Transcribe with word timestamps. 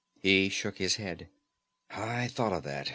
He 0.19 0.49
shook 0.49 0.79
his 0.79 0.95
head. 0.95 1.27
"I 1.91 2.27
thought 2.29 2.53
of 2.53 2.63
that. 2.63 2.89